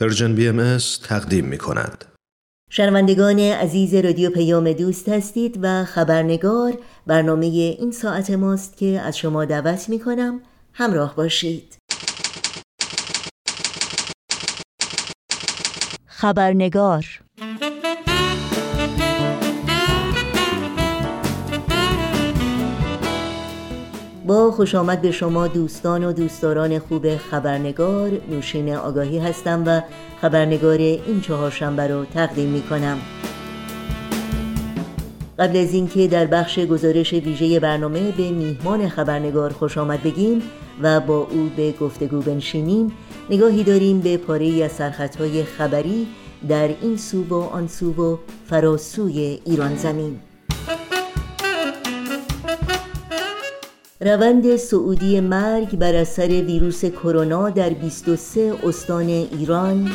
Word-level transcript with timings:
Persian 0.00 0.34
BMS 0.34 0.78
تقدیم 1.02 1.44
می 1.44 1.58
کند. 1.58 2.04
شنوندگان 2.70 3.38
عزیز 3.38 3.94
رادیو 3.94 4.30
پیام 4.30 4.72
دوست 4.72 5.08
هستید 5.08 5.58
و 5.62 5.84
خبرنگار 5.84 6.78
برنامه 7.06 7.46
این 7.46 7.92
ساعت 7.92 8.30
ماست 8.30 8.76
که 8.76 9.00
از 9.00 9.18
شما 9.18 9.44
دعوت 9.44 9.88
می 9.88 9.98
کنم 9.98 10.40
همراه 10.72 11.16
باشید. 11.16 11.76
خبرنگار 16.06 17.04
با 24.28 24.50
خوش 24.50 24.74
آمد 24.74 25.02
به 25.02 25.10
شما 25.10 25.46
دوستان 25.46 26.04
و 26.04 26.12
دوستداران 26.12 26.78
خوب 26.78 27.16
خبرنگار. 27.16 28.10
نوشین 28.30 28.74
آگاهی 28.74 29.18
هستم 29.18 29.62
و 29.66 29.80
خبرنگار 30.20 30.78
این 30.78 31.20
چهارشنبه 31.20 31.86
رو 31.86 32.04
تقدیم 32.04 32.48
می 32.48 32.62
کنم 32.62 32.98
قبل 35.38 35.56
از 35.56 35.74
اینکه 35.74 36.08
در 36.08 36.26
بخش 36.26 36.58
گزارش 36.58 37.12
ویژه 37.12 37.60
برنامه 37.60 38.12
به 38.12 38.30
میهمان 38.30 38.88
خبرنگار 38.88 39.52
خوش 39.52 39.78
آمد 39.78 40.02
بگیم 40.02 40.42
و 40.82 41.00
با 41.00 41.18
او 41.18 41.50
به 41.56 41.72
گفتگو 41.80 42.20
بنشینیم 42.20 42.92
نگاهی 43.30 43.64
داریم 43.64 44.00
به 44.00 44.16
پاره 44.16 44.64
از 44.64 44.72
سرخطهای 44.72 45.44
خبری 45.44 46.06
در 46.48 46.68
این 46.82 46.96
سو 46.96 47.24
و 47.24 47.34
آن 47.34 47.68
سو 47.68 47.92
و 47.92 48.16
فراسوی 48.46 49.40
ایران 49.44 49.76
زمین. 49.76 50.18
روند 54.00 54.56
سعودی 54.56 55.20
مرگ 55.20 55.76
بر 55.76 55.94
اثر 55.94 56.28
ویروس 56.28 56.84
کرونا 56.84 57.50
در 57.50 57.70
23 57.70 58.52
استان 58.64 59.08
ایران. 59.08 59.90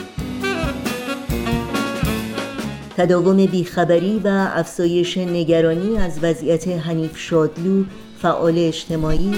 تداوم 2.97 3.45
بیخبری 3.45 4.21
و 4.23 4.47
افزایش 4.55 5.17
نگرانی 5.17 5.97
از 5.97 6.19
وضعیت 6.21 6.67
حنیف 6.67 7.17
شادلو 7.17 7.83
فعال 8.21 8.53
اجتماعی. 8.57 9.33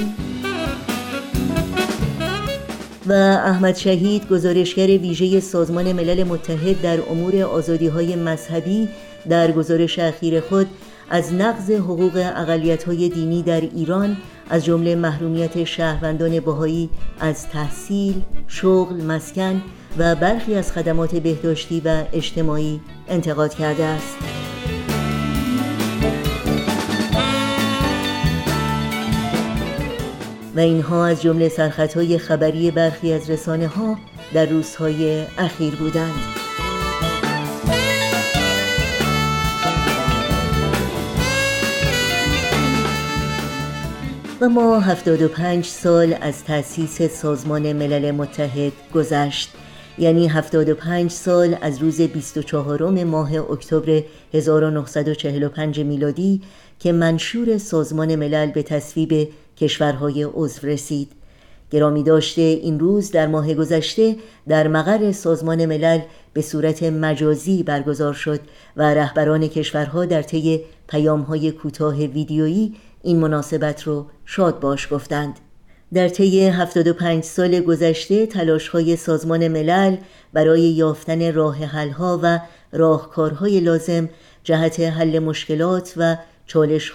و 3.06 3.14
احمد 3.46 3.76
شهید 3.76 4.28
گزارشگر 4.28 4.88
ویژه 4.88 5.40
سازمان 5.40 5.94
ملل 5.94 6.24
متحد 6.24 6.82
در 6.82 7.00
امور 7.10 7.42
آزادی 7.42 7.88
های 7.88 8.16
مذهبی 8.16 8.90
در 9.30 9.52
گزارش 9.52 10.00
اخیر 10.00 10.40
خود 10.40 10.68
از 11.10 11.34
نقض 11.34 11.72
حقوق 11.72 12.32
اقلیت‌های 12.36 13.10
دینی 13.10 13.44
در 13.44 13.62
ایران 13.62 14.18
از 14.50 14.66
جمله 14.66 14.96
محرومیت 14.96 15.64
شهروندان 15.64 16.40
بهایی 16.40 16.90
از 17.20 17.50
تحصیل، 17.50 18.22
شغل، 18.48 19.04
مسکن 19.04 19.62
و 19.98 20.16
برخی 20.16 20.56
از 20.56 20.72
خدمات 20.72 21.16
بهداشتی 21.16 21.82
و 21.86 22.04
اجتماعی 22.14 22.82
انتقاد 23.08 23.54
کرده 23.54 23.84
است. 23.84 24.18
و 30.56 30.60
اینها 30.60 31.06
از 31.06 31.22
جمله 31.22 31.50
سرخطهای 31.50 32.18
خبری 32.18 32.72
برخی 32.72 33.14
از 33.14 33.30
رسانه 33.30 33.68
ها 33.68 33.98
در 34.34 34.46
روزهای 34.46 35.24
اخیر 35.38 35.76
بودند. 35.76 36.45
و 44.42 44.50
ما 44.50 44.80
75 44.80 45.66
سال 45.66 46.16
از 46.22 46.44
تأسیس 46.44 47.02
سازمان 47.02 47.74
ملل 47.74 48.12
متحد 48.12 48.72
گذشت. 48.94 49.50
یعنی 49.98 50.28
75 50.28 51.12
سال 51.12 51.58
از 51.62 51.82
روز 51.82 52.02
24 52.02 53.04
ماه 53.04 53.36
اکتبر 53.52 54.04
1945 54.34 55.80
میلادی 55.80 56.42
که 56.80 56.92
منشور 56.92 57.58
سازمان 57.58 58.16
ملل 58.16 58.52
به 58.52 58.64
تصویب 58.64 59.30
کشورهای 59.58 60.24
عضو 60.34 60.68
رسید. 60.68 61.12
گرامی 61.76 62.04
داشته 62.04 62.42
این 62.42 62.80
روز 62.80 63.12
در 63.12 63.28
ماه 63.28 63.54
گذشته 63.54 64.16
در 64.48 64.68
مقر 64.68 65.12
سازمان 65.12 65.66
ملل 65.66 66.00
به 66.34 66.42
صورت 66.42 66.84
مجازی 66.84 67.64
برگزار 67.64 68.14
شد 68.14 68.40
و 68.78 68.94
رهبران 68.94 69.48
کشورها 69.48 70.06
در 70.06 70.22
طی 70.22 70.62
پیامهای 70.88 71.52
کوتاه 71.52 71.96
ویدیویی 71.96 72.76
این 73.04 73.20
مناسبت 73.20 73.84
رو 73.84 74.06
شاد 74.26 74.60
باش 74.60 74.94
گفتند. 74.94 75.40
در 75.94 76.10
طی 76.10 76.48
75 76.48 77.24
سال 77.24 77.60
گذشته 77.60 78.30
های 78.72 78.96
سازمان 78.96 79.48
ملل 79.48 79.98
برای 80.34 80.62
یافتن 80.62 81.34
راه 81.34 81.66
حلها 81.66 82.20
و 82.24 82.40
راهکارهای 82.72 83.60
لازم 83.60 84.10
جهت 84.44 84.80
حل 84.80 85.20
مشکلات 85.20 85.94
و 85.98 86.18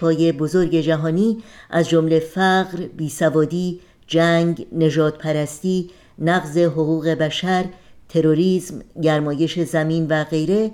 های 0.01 0.33
بزرگ 0.33 0.81
جهانی 0.81 1.39
از 1.71 1.89
جمله 1.89 2.19
فقر، 2.19 2.87
بیسوادی، 2.97 3.81
جنگ، 4.11 4.67
نجات 4.73 5.19
پرستی، 5.19 5.91
نقض 6.19 6.59
حقوق 6.59 7.09
بشر، 7.09 7.65
تروریسم، 8.09 8.81
گرمایش 9.03 9.61
زمین 9.61 10.07
و 10.07 10.25
غیره 10.25 10.71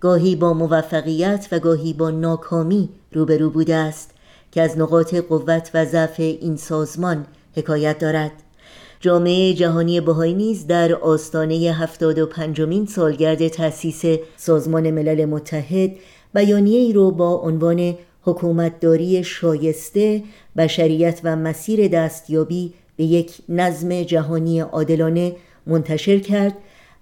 گاهی 0.00 0.36
با 0.36 0.52
موفقیت 0.52 1.48
و 1.52 1.58
گاهی 1.58 1.92
با 1.92 2.10
ناکامی 2.10 2.88
روبرو 3.12 3.50
بوده 3.50 3.74
است 3.74 4.10
که 4.52 4.62
از 4.62 4.78
نقاط 4.78 5.14
قوت 5.14 5.70
و 5.74 5.84
ضعف 5.84 6.20
این 6.20 6.56
سازمان 6.56 7.26
حکایت 7.56 7.98
دارد. 7.98 8.32
جامعه 9.00 9.54
جهانی 9.54 10.00
بهایی 10.00 10.34
نیز 10.34 10.66
در 10.66 10.94
آستانه 10.94 11.54
75 11.54 12.60
مین 12.60 12.86
سالگرد 12.86 13.48
تأسیس 13.48 14.02
سازمان 14.36 14.90
ملل 14.90 15.24
متحد 15.24 15.90
بیانیه 16.34 16.78
ای 16.78 16.92
رو 16.92 17.10
با 17.10 17.34
عنوان 17.34 17.94
حکومتداری 18.22 19.24
شایسته 19.24 20.22
بشریت 20.56 21.20
و 21.24 21.36
مسیر 21.36 21.88
دستیابی 21.88 22.74
به 22.96 23.04
یک 23.04 23.32
نظم 23.48 24.02
جهانی 24.02 24.60
عادلانه 24.60 25.36
منتشر 25.66 26.18
کرد 26.18 26.54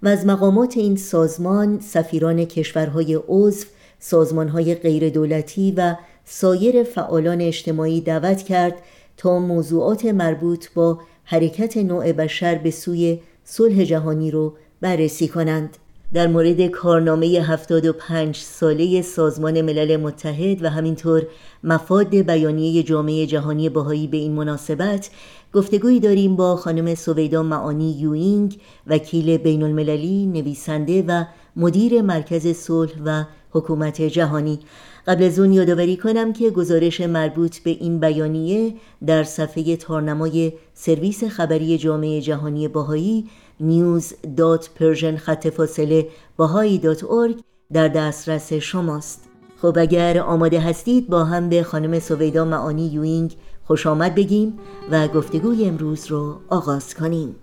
و 0.03 0.07
از 0.07 0.25
مقامات 0.25 0.77
این 0.77 0.95
سازمان 0.95 1.79
سفیران 1.79 2.45
کشورهای 2.45 3.19
عضو 3.27 3.65
سازمانهای 3.99 4.75
غیردولتی 4.75 5.73
و 5.77 5.95
سایر 6.25 6.83
فعالان 6.83 7.41
اجتماعی 7.41 8.01
دعوت 8.01 8.43
کرد 8.43 8.73
تا 9.17 9.39
موضوعات 9.39 10.05
مربوط 10.05 10.65
با 10.73 10.99
حرکت 11.23 11.77
نوع 11.77 12.11
بشر 12.11 12.55
به 12.55 12.71
سوی 12.71 13.19
صلح 13.43 13.83
جهانی 13.83 14.31
رو 14.31 14.53
بررسی 14.81 15.27
کنند. 15.27 15.77
در 16.13 16.27
مورد 16.27 16.67
کارنامه 16.67 17.27
75 17.27 18.35
ساله 18.35 19.01
سازمان 19.01 19.61
ملل 19.61 19.97
متحد 19.97 20.63
و 20.63 20.69
همینطور 20.69 21.23
مفاد 21.63 22.15
بیانیه 22.15 22.83
جامعه 22.83 23.25
جهانی 23.25 23.69
بهایی 23.69 24.07
به 24.07 24.17
این 24.17 24.31
مناسبت 24.31 25.09
گفتگویی 25.53 25.99
داریم 25.99 26.35
با 26.35 26.55
خانم 26.55 26.95
سویدا 26.95 27.43
معانی 27.43 27.91
یوینگ 27.91 28.59
وکیل 28.87 29.37
بین 29.37 29.63
المللی 29.63 30.25
نویسنده 30.25 31.03
و 31.07 31.23
مدیر 31.55 32.01
مرکز 32.01 32.47
صلح 32.47 32.93
و 33.05 33.23
حکومت 33.51 34.01
جهانی. 34.01 34.59
قبل 35.07 35.23
از 35.23 35.39
اون 35.39 35.53
یادآوری 35.53 35.97
کنم 35.97 36.33
که 36.33 36.49
گزارش 36.49 37.01
مربوط 37.01 37.57
به 37.57 37.69
این 37.69 37.99
بیانیه 37.99 38.73
در 39.05 39.23
صفحه 39.23 39.75
تارنمای 39.75 40.53
سرویس 40.73 41.23
خبری 41.23 41.77
جامعه 41.77 42.21
جهانی 42.21 42.67
باهایی 42.67 43.29
news.persian 43.61 45.17
خط 45.17 45.47
فاصله 45.47 46.07
در 47.73 47.87
دسترس 47.87 48.53
شماست. 48.53 49.23
خب 49.61 49.77
اگر 49.79 50.19
آماده 50.19 50.59
هستید 50.59 51.09
با 51.09 51.23
هم 51.23 51.49
به 51.49 51.63
خانم 51.63 51.99
سویدا 51.99 52.45
معانی 52.45 52.87
یوینگ 52.87 53.35
خوش 53.63 53.87
آمد 53.87 54.15
بگیم 54.15 54.59
و 54.91 55.07
گفتگوی 55.07 55.65
امروز 55.65 56.07
رو 56.07 56.35
آغاز 56.49 56.93
کنیم. 56.93 57.35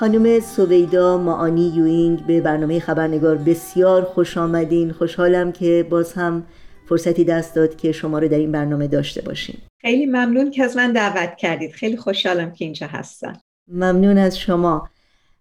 خانم 0.00 0.40
سویدا 0.40 1.18
معانی 1.18 1.68
یوینگ 1.68 2.26
به 2.26 2.40
برنامه 2.40 2.80
خبرنگار 2.80 3.36
بسیار 3.36 4.04
خوش 4.04 4.38
آمدین. 4.38 4.92
خوشحالم 4.92 5.52
که 5.52 5.86
باز 5.90 6.12
هم 6.12 6.46
فرصتی 6.88 7.24
دست 7.24 7.54
داد 7.54 7.76
که 7.76 7.92
شما 7.92 8.18
رو 8.18 8.28
در 8.28 8.38
این 8.38 8.52
برنامه 8.52 8.86
داشته 8.86 9.22
باشیم. 9.22 9.62
خیلی 9.80 10.06
ممنون 10.06 10.50
که 10.50 10.64
از 10.64 10.76
من 10.76 10.92
دعوت 10.92 11.36
کردید. 11.36 11.72
خیلی 11.72 11.96
خوشحالم 11.96 12.52
که 12.52 12.64
اینجا 12.64 12.86
هستم. 12.86 13.32
ممنون 13.68 14.18
از 14.18 14.38
شما. 14.38 14.88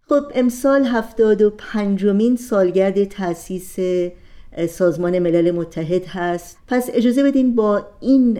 خب 0.01 0.23
امسال 0.35 0.85
هفتاد 0.85 1.41
و 1.41 1.49
پنجمین 1.49 2.35
سالگرد 2.35 3.03
تأسیس 3.03 3.75
سازمان 4.69 5.19
ملل 5.19 5.51
متحد 5.51 6.05
هست. 6.05 6.57
پس 6.67 6.89
اجازه 6.93 7.23
بدین 7.23 7.55
با 7.55 7.87
این 7.99 8.33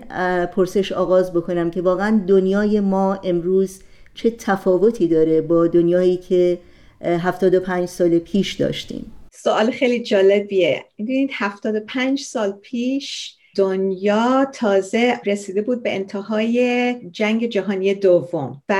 پرسش 0.45 0.91
آغاز 0.91 1.33
بکنم 1.33 1.71
که 1.71 1.81
واقعا 1.81 2.21
دنیای 2.27 2.79
ما 2.79 3.19
امروز 3.23 3.79
چه 4.15 4.31
تفاوتی 4.31 5.07
داره 5.07 5.41
با 5.41 5.67
دنیایی 5.67 6.17
که 6.17 6.57
75 7.01 7.87
سال 7.87 8.19
پیش 8.19 8.53
داشتیم؟ 8.53 9.11
سوال 9.31 9.71
خیلی 9.71 10.03
جالبیه. 10.03 10.85
می‌دونید 10.97 11.29
75 11.33 12.21
سال 12.21 12.51
پیش 12.51 13.35
دنیا 13.55 14.45
تازه 14.53 15.19
رسیده 15.25 15.61
بود 15.61 15.83
به 15.83 15.95
انتهای 15.95 16.95
جنگ 17.11 17.45
جهانی 17.45 17.93
دوم 17.93 18.61
و 18.69 18.75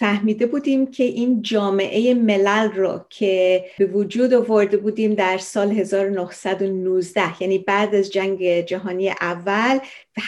فهمیده 0.00 0.46
بودیم 0.46 0.90
که 0.90 1.04
این 1.04 1.42
جامعه 1.42 2.14
ملل 2.14 2.70
رو 2.70 3.00
که 3.10 3.64
به 3.78 3.86
وجود 3.86 4.34
آورده 4.34 4.76
بودیم 4.76 5.14
در 5.14 5.38
سال 5.38 5.72
1919 5.72 7.42
یعنی 7.42 7.58
بعد 7.58 7.94
از 7.94 8.10
جنگ 8.10 8.60
جهانی 8.60 9.10
اول 9.10 9.78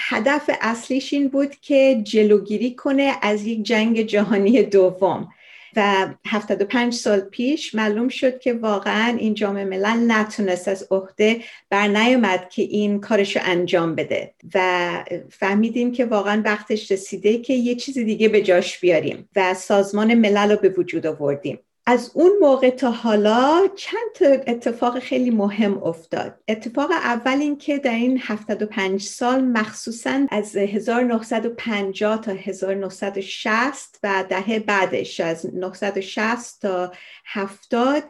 هدف 0.08 0.50
اصلیش 0.60 1.12
این 1.12 1.28
بود 1.28 1.54
که 1.54 2.00
جلوگیری 2.04 2.74
کنه 2.74 3.12
از 3.22 3.46
یک 3.46 3.62
جنگ 3.62 4.02
جهانی 4.02 4.62
دوم. 4.62 5.28
و 5.76 6.08
75 6.26 6.94
سال 6.94 7.20
پیش 7.20 7.74
معلوم 7.74 8.08
شد 8.08 8.38
که 8.38 8.52
واقعا 8.52 9.16
این 9.18 9.34
جامعه 9.34 9.64
ملل 9.64 10.12
نتونست 10.12 10.68
از 10.68 10.86
عهده 10.90 11.40
بر 11.70 11.88
نیامد 11.88 12.48
که 12.48 12.62
این 12.62 13.00
کارش 13.00 13.36
رو 13.36 13.42
انجام 13.44 13.94
بده. 13.94 14.34
و 14.54 15.04
فهمیدیم 15.30 15.92
که 15.92 16.04
واقعا 16.04 16.42
وقتش 16.44 16.92
رسیده 16.92 17.38
که 17.38 17.54
یه 17.54 17.74
چیز 17.74 17.98
دیگه 17.98 18.28
به 18.28 18.42
جاش 18.42 18.80
بیاریم 18.80 19.28
و 19.36 19.54
سازمان 19.54 20.14
ملل 20.14 20.50
رو 20.50 20.56
به 20.56 20.68
وجود 20.68 21.06
آوردیم. 21.06 21.58
از 21.90 22.10
اون 22.14 22.32
موقع 22.40 22.70
تا 22.70 22.90
حالا 22.90 23.68
چند 23.76 24.12
تا 24.14 24.26
اتفاق 24.26 24.98
خیلی 24.98 25.30
مهم 25.30 25.82
افتاد. 25.82 26.34
اتفاق 26.48 26.90
اول 26.90 27.38
این 27.40 27.58
که 27.58 27.78
در 27.78 27.94
این 27.94 28.20
75 28.22 29.02
سال 29.02 29.44
مخصوصا 29.44 30.26
از 30.30 30.56
1950 30.56 32.20
تا 32.20 32.32
1960 32.32 33.98
و 34.02 34.24
دهه 34.28 34.58
بعدش 34.58 35.20
از 35.20 35.46
1960 35.46 36.62
تا 36.62 36.92
70 37.26 38.02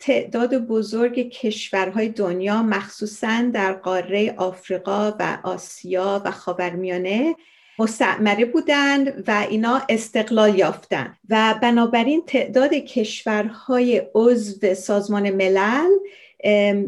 تعداد 0.00 0.54
بزرگ 0.54 1.28
کشورهای 1.28 2.08
دنیا 2.08 2.62
مخصوصا 2.62 3.50
در 3.52 3.72
قاره 3.72 4.34
آفریقا 4.36 5.12
و 5.18 5.38
آسیا 5.42 6.22
و 6.24 6.30
خاورمیانه 6.30 7.36
مستعمره 7.78 8.44
بودند 8.44 9.24
و 9.26 9.46
اینا 9.50 9.82
استقلال 9.88 10.58
یافتند. 10.58 11.16
و 11.28 11.54
بنابراین 11.62 12.22
تعداد 12.26 12.74
کشورهای 12.74 14.02
عضو 14.14 14.74
سازمان 14.74 15.30
ملل 15.30 15.90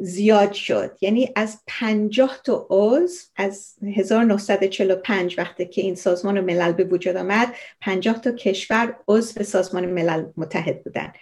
زیاد 0.00 0.52
شد. 0.52 0.96
یعنی 1.00 1.29
از 1.37 1.62
50 1.67 2.40
تا 2.44 2.67
عضو 2.70 3.17
از 3.37 3.75
1945 3.96 5.35
وقتی 5.38 5.67
که 5.67 5.81
این 5.81 5.94
سازمان 5.94 6.40
ملل 6.40 6.73
به 6.73 6.85
وجود 6.85 7.17
آمد 7.17 7.55
50 7.81 8.20
تا 8.20 8.32
کشور 8.32 8.96
عضو 9.08 9.43
سازمان 9.43 9.87
ملل 9.87 10.25
متحد 10.37 10.85
بودند. 10.85 11.14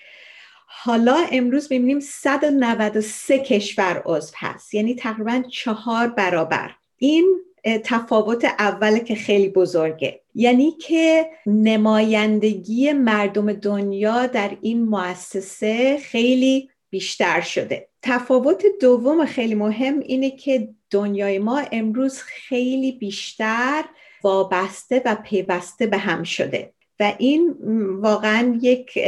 حالا 0.67 1.27
امروز 1.33 1.73
می‌بینیم 1.73 2.01
193 2.01 3.39
کشور 3.39 4.03
عضو 4.07 4.33
هست. 4.37 4.75
یعنی 4.75 4.95
تقریبا 4.95 5.43
چهار 5.51 6.09
برابر. 6.09 6.71
این 6.99 7.41
تفاوت 7.85 8.45
اوله 8.45 9.01
که 9.01 9.15
خیلی 9.15 9.49
بزرگه. 9.49 10.21
یعنی 10.35 10.71
که 10.71 11.27
نمایندگی 11.47 12.93
مردم 12.93 13.53
دنیا 13.53 14.27
در 14.27 14.51
این 14.63 14.85
مؤسسه 14.85 15.99
خیلی 15.99 16.71
بیشتر 16.91 17.41
شده. 17.41 17.89
تفاوت 18.03 18.63
دوم 18.81 19.25
خیلی 19.25 19.55
مهم 19.55 19.99
اینه 19.99 20.31
که 20.31 20.69
دنیای 20.91 21.39
ما 21.39 21.63
امروز 21.73 22.19
خیلی 22.19 22.93
بیشتر 22.93 23.85
وابسته 24.23 25.03
و 25.05 25.15
پیوسته 25.25 25.87
به 25.87 25.99
هم 25.99 26.23
شده. 26.23 26.73
و 27.01 27.13
این 27.19 27.55
واقعا 28.01 28.59
یک 28.63 28.99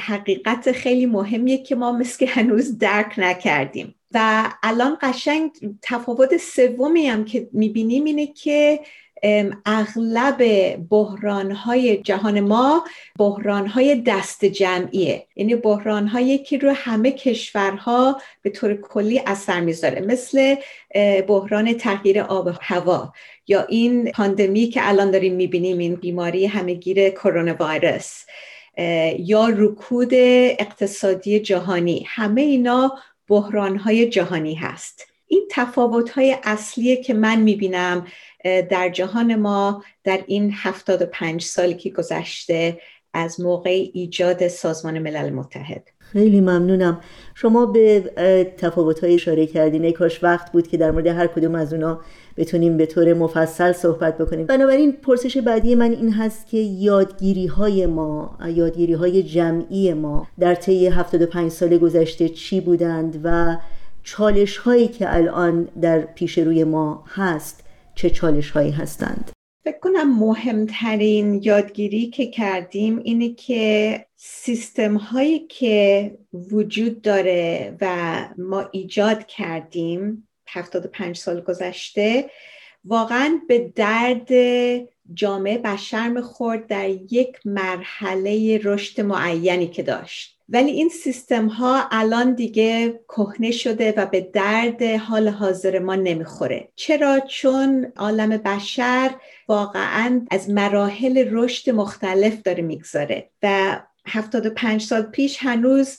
حقیقت 0.00 0.72
خیلی 0.72 1.06
مهمیه 1.06 1.58
که 1.58 1.74
ما 1.74 1.92
مثل 1.92 2.26
هنوز 2.26 2.78
درک 2.78 3.14
نکردیم. 3.18 3.94
و 4.16 4.52
الان 4.62 4.98
قشنگ 5.00 5.50
تفاوت 5.82 6.36
سومی 6.36 7.06
هم 7.06 7.24
که 7.24 7.48
می‌بینیم 7.52 8.04
اینه 8.04 8.26
که 8.26 8.80
اغلب 9.66 10.42
های 11.52 11.96
جهان 11.96 12.40
ما 12.40 12.84
های 13.48 14.02
دست 14.06 14.44
جمعیه. 14.44 15.26
یعنی 15.36 15.54
هایی 16.12 16.38
که 16.38 16.58
رو 16.58 16.72
همه 16.76 17.12
کشورها 17.12 18.20
به 18.42 18.50
طور 18.50 18.74
کلی 18.74 19.22
اثر 19.26 19.60
می‌ذاره. 19.60 20.00
مثل 20.00 20.54
بحران 21.28 21.72
تغییر 21.72 22.20
آب 22.20 22.46
و 22.46 22.52
هوا 22.60 23.12
یا 23.48 23.62
این 23.62 24.10
پاندمی 24.10 24.68
که 24.68 24.88
الان 24.88 25.10
داریم 25.10 25.34
می‌بینیم 25.34 25.78
این 25.78 25.94
بیماری 25.94 26.46
همهگیر 26.46 27.10
کرونا 27.10 27.56
ویروس 27.60 28.24
یا 29.18 29.48
رکود 29.48 30.10
اقتصادی 30.58 31.40
جهانی. 31.40 32.04
همه 32.08 32.40
اینا 32.40 32.98
های 33.84 34.08
جهانی 34.08 34.54
هست. 34.54 35.06
این 35.26 35.42
تفاوت 35.50 36.10
های 36.10 36.36
اصلیه 36.44 36.96
که 36.96 37.14
من 37.14 37.40
می‌بینم 37.40 38.06
در 38.44 38.88
جهان 38.88 39.34
ما 39.34 39.84
در 40.04 40.24
این 40.26 40.52
75 40.54 41.42
سالی 41.42 41.74
که 41.74 41.90
گذشته 41.90 42.80
از 43.14 43.40
موقع 43.40 43.84
ایجاد 43.92 44.48
سازمان 44.48 44.98
ملل 44.98 45.30
متحد. 45.30 45.88
خیلی 45.98 46.40
ممنونم. 46.40 47.00
شما 47.34 47.66
به 47.66 48.00
تفاوت 48.58 49.04
اشاره 49.04 49.46
کردین. 49.46 49.92
کاش 49.92 50.24
وقت 50.24 50.52
بود 50.52 50.68
که 50.68 50.76
در 50.76 50.90
مورد 50.90 51.06
هر 51.06 51.26
کدوم 51.26 51.54
از 51.54 51.72
اونا 51.72 52.00
بتونیم 52.36 52.76
به 52.76 52.86
طور 52.86 53.14
مفصل 53.14 53.72
صحبت 53.72 54.18
بکنیم. 54.18 54.46
بنابراین 54.46 54.92
پرسش 54.92 55.36
بعدی 55.36 55.74
من 55.74 55.90
این 55.90 56.12
هست 56.12 56.46
که 56.46 56.58
یادگیری 56.58 57.46
های 57.46 57.86
ما 57.86 58.38
یادگیری 58.54 58.92
های 58.92 59.22
جمعی 59.22 59.94
ما 59.94 60.26
در 60.38 60.54
طی 60.54 60.86
75 60.86 61.50
سال 61.50 61.78
گذشته 61.78 62.28
چی 62.28 62.60
بودند 62.60 63.20
و 63.24 63.56
چالش 64.02 64.56
هایی 64.56 64.88
که 64.88 65.14
الان 65.14 65.68
در 65.80 65.98
پیش 66.00 66.38
روی 66.38 66.64
ما 66.64 67.04
هست 67.06 67.64
چه 67.94 68.10
چالش 68.10 68.50
هایی 68.50 68.70
هستند؟ 68.70 69.30
فکر 69.64 69.78
کنم 69.78 70.18
مهمترین 70.18 71.40
یادگیری 71.42 72.06
که 72.06 72.26
کردیم 72.26 72.98
اینه 72.98 73.34
که 73.34 74.06
سیستم 74.16 74.96
هایی 74.96 75.38
که 75.38 76.18
وجود 76.52 77.02
داره 77.02 77.76
و 77.80 78.16
ما 78.38 78.68
ایجاد 78.72 79.26
کردیم 79.26 80.25
75 80.48 81.16
سال 81.16 81.40
گذشته 81.40 82.30
واقعا 82.84 83.40
به 83.48 83.72
درد 83.74 84.28
جامعه 85.14 85.58
بشر 85.58 86.08
می‌خورد 86.08 86.66
در 86.66 86.88
یک 86.88 87.38
مرحله 87.44 88.60
رشد 88.64 89.00
معینی 89.00 89.66
که 89.66 89.82
داشت. 89.82 90.36
ولی 90.48 90.70
این 90.70 90.88
سیستم 90.88 91.46
ها 91.46 91.88
الان 91.90 92.34
دیگه 92.34 93.00
کهنه 93.08 93.50
شده 93.50 93.94
و 93.96 94.06
به 94.06 94.20
درد 94.20 94.82
حال 94.82 95.28
حاضر 95.28 95.78
ما 95.78 95.94
نمی‌خوره. 95.94 96.68
چرا؟ 96.74 97.20
چون 97.20 97.92
عالم 97.96 98.36
بشر 98.36 99.10
واقعا 99.48 100.26
از 100.30 100.50
مراحل 100.50 101.28
رشد 101.30 101.70
مختلف 101.70 102.42
داره 102.42 102.62
می‌گذاره 102.62 103.30
و 103.42 103.80
75 104.06 104.82
سال 104.82 105.02
پیش 105.02 105.38
هنوز 105.40 105.98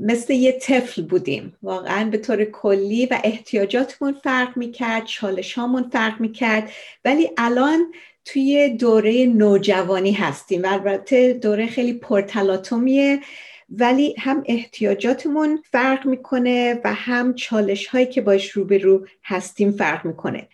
مثل 0.00 0.32
یه 0.32 0.52
طفل 0.52 1.02
بودیم. 1.02 1.56
واقعا 1.62 2.10
به 2.10 2.18
طور 2.18 2.44
کلی 2.44 3.06
و 3.06 3.18
احتیاجاتمون 3.24 4.12
فرق 4.12 4.56
می‌کرد 4.56 5.04
چالش 5.04 5.54
هامون 5.54 5.90
فرق 5.92 6.20
می‌کرد. 6.20 6.70
ولی 7.04 7.30
الان 7.36 7.92
توی 8.24 8.68
دوره 8.68 9.26
نوجوانی 9.26 10.12
هستیم 10.12 10.62
و 10.62 10.66
البته 10.66 11.32
دوره 11.32 11.66
خیلی 11.66 11.92
پرتلاتومیه 11.92 13.20
ولی 13.68 14.14
هم 14.18 14.42
احتیاجاتمون 14.46 15.62
فرق 15.72 16.06
می‌کنه 16.06 16.80
و 16.84 16.94
هم 16.94 17.34
چالش 17.34 17.86
هایی 17.86 18.06
که 18.06 18.20
باش 18.20 18.50
روبرو 18.50 19.06
هستیم 19.24 19.72
فرق 19.72 20.04
می‌کنه. 20.06 20.48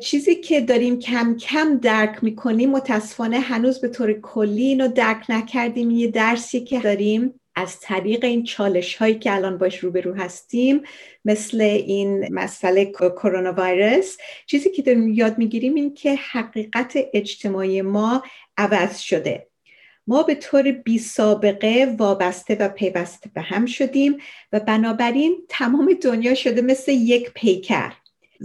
چیزی 0.00 0.34
که 0.34 0.60
داریم 0.60 0.98
کم 0.98 1.36
کم 1.36 1.78
درک 1.78 2.24
می‌کنیم 2.24 2.70
متاسفانه 2.70 3.40
هنوز 3.40 3.80
به 3.80 3.88
طور 3.88 4.12
کلی 4.12 4.64
اینو 4.64 4.88
درک 4.88 5.24
نکردیم. 5.28 5.90
یه 5.90 6.06
درسی 6.06 6.60
که 6.60 6.80
داریم 6.80 7.40
از 7.54 7.80
طریق 7.80 8.24
این 8.24 8.44
چالش 8.44 8.94
هایی 8.96 9.14
که 9.14 9.34
الان 9.34 9.58
باش 9.58 9.78
روبرو 9.78 10.14
هستیم 10.14 10.82
مثل 11.24 11.60
این 11.60 12.34
مسئله 12.34 12.84
کرونا 12.84 13.54
ویروس 13.58 14.16
چیزی 14.46 14.70
که 14.70 14.82
داریم 14.82 15.08
یاد 15.08 15.38
می‌گیریم 15.38 15.74
این 15.74 15.94
که 15.94 16.14
حقیقت 16.14 16.98
اجتماعی 17.14 17.82
ما 17.82 18.22
عوض 18.56 18.98
شده. 18.98 19.46
ما 20.06 20.22
به 20.22 20.34
طور 20.34 20.72
بی 20.72 20.98
سابقه 20.98 21.96
وابسته 21.98 22.54
و 22.54 22.68
پیوسته 22.68 23.30
به 23.34 23.40
هم 23.40 23.66
شدیم 23.66 24.16
و 24.52 24.60
بنابراین 24.60 25.36
تمام 25.48 25.98
دنیا 26.02 26.34
شده 26.34 26.62
مثل 26.62 26.92
یک 26.92 27.30
پیکر. 27.34 27.92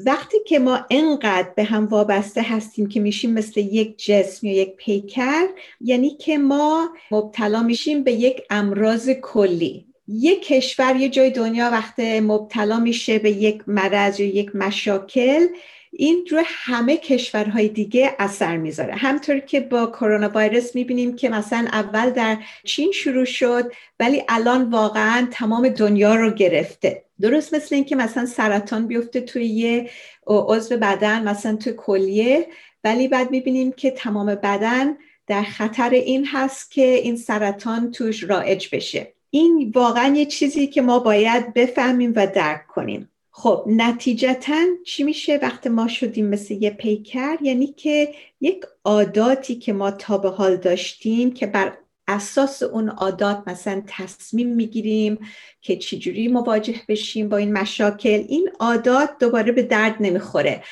وقتی 0.05 0.37
که 0.47 0.59
ما 0.59 0.85
انقدر 0.89 1.49
به 1.55 1.63
هم 1.63 1.85
وابسته 1.85 2.41
هستیم 2.41 2.89
که 2.89 2.99
میشیم 2.99 3.33
مثل 3.33 3.59
یک 3.59 4.05
جسم 4.05 4.47
یا 4.47 4.53
یک 4.53 4.75
پیکر 4.75 5.47
یعنی 5.81 6.09
که 6.09 6.37
ما 6.37 6.89
مبتلا 7.11 7.63
میشیم 7.63 8.03
به 8.03 8.11
یک 8.11 8.41
امراض 8.49 9.09
کلی. 9.09 9.85
یک 10.07 10.47
کشور 10.47 10.95
یه 10.95 11.09
جای 11.09 11.29
دنیا 11.29 11.69
وقتی 11.71 12.19
مبتلا 12.19 12.79
میشه 12.79 13.19
به 13.19 13.31
یک 13.31 13.63
مرض 13.67 14.19
یا 14.19 14.25
یک 14.25 14.55
مشاکل 14.55 15.47
این 15.91 16.27
رو 16.31 16.43
همه 16.45 16.97
کشورهای 16.97 17.67
دیگه 17.67 18.15
اثر 18.19 18.57
می‌ذاره. 18.57 18.95
همطور 18.95 19.39
که 19.39 19.59
با 19.59 19.85
کرونا 19.85 20.31
ویروس 20.35 20.75
می‌بینیم 20.75 21.15
که 21.15 21.29
مثلا 21.29 21.67
اول 21.71 22.09
در 22.09 22.37
چین 22.63 22.91
شروع 22.91 23.25
شد 23.25 23.71
ولی 23.99 24.23
الان 24.29 24.69
واقعا 24.69 25.27
تمام 25.31 25.69
دنیا 25.69 26.15
رو 26.15 26.31
گرفته. 26.31 27.06
درست 27.21 27.55
مثل 27.55 27.75
اینکه 27.75 27.95
مثلا 27.95 28.25
سرطان 28.25 28.87
بیفته 28.87 29.21
توی 29.21 29.45
یه 29.45 29.89
عضو 30.27 30.77
بدن 30.77 31.27
مثلا 31.27 31.55
توی 31.55 31.73
کلیه 31.77 32.47
ولی 32.83 33.07
بعد 33.07 33.31
می‌بینیم 33.31 33.71
که 33.71 33.91
تمام 33.91 34.25
بدن 34.25 34.97
در 35.27 35.43
خطر 35.43 35.89
این 35.89 36.25
هست 36.25 36.71
که 36.71 36.85
این 36.85 37.17
سرطان 37.17 37.91
توش 37.91 38.23
رایج 38.23 38.67
بشه. 38.71 39.13
این 39.29 39.71
واقعا 39.75 40.15
یه 40.15 40.25
چیزی 40.25 40.67
که 40.67 40.81
ما 40.81 40.99
باید 40.99 41.53
بفهمیم 41.53 42.13
و 42.15 42.27
درک 42.27 42.67
کنیم. 42.67 43.09
خب 43.31 43.63
نتیجتا 43.67 44.63
چی 44.85 45.03
میشه 45.03 45.39
وقتی 45.41 45.69
ما 45.69 45.87
شدیم 45.87 46.25
مثل 46.25 46.53
یه 46.53 46.69
پیکر؟ 46.69 47.37
یعنی 47.41 47.67
که 47.67 48.13
یک 48.41 48.65
عاداتی 48.85 49.55
که 49.55 49.73
ما 49.73 49.91
تا 49.91 50.17
به 50.17 50.29
حال 50.29 50.57
داشتیم 50.57 51.33
که 51.33 51.47
بر 51.47 51.77
اساس 52.07 52.63
اون 52.63 52.89
عادات 52.89 53.43
مثلا 53.47 53.83
تصمیم 53.87 54.55
می‌گیریم 54.55 55.19
که 55.61 55.75
چجوری 55.77 56.27
مواجه 56.27 56.75
بشیم 56.87 57.29
با 57.29 57.37
این 57.37 57.53
مشاکل. 57.53 58.23
این 58.27 58.49
عادات 58.59 59.09
دوباره 59.19 59.51
به 59.51 59.63
درد 59.63 59.95
نمی‌خوره. 59.99 60.63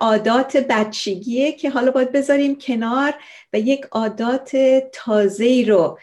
عادات 0.00 0.56
بچگیه 0.56 1.52
که 1.52 1.70
حالا 1.70 1.90
باید 1.90 2.12
بذاریم 2.12 2.58
کنار 2.58 3.14
و 3.52 3.58
یک 3.58 3.86
عادات 3.90 4.56
تازه 4.92 5.64
رو 5.68 5.98